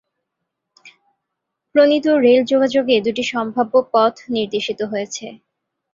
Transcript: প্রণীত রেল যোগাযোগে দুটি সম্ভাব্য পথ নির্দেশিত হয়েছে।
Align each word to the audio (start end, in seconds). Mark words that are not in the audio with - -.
প্রণীত 1.75 2.05
রেল 2.23 2.41
যোগাযোগে 2.43 2.95
দুটি 3.01 3.23
সম্ভাব্য 3.31 3.73
পথ 3.93 4.13
নির্দেশিত 4.29 4.79
হয়েছে। 4.91 5.25